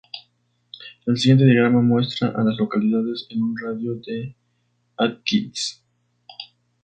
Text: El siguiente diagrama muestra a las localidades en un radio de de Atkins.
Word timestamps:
El 1.05 1.19
siguiente 1.19 1.45
diagrama 1.45 1.79
muestra 1.79 2.29
a 2.29 2.43
las 2.43 2.57
localidades 2.57 3.27
en 3.29 3.43
un 3.43 3.55
radio 3.55 3.93
de 3.97 4.11
de 4.11 4.35
Atkins. 4.97 5.83